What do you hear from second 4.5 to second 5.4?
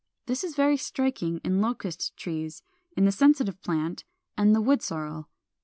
in Woodsorrel.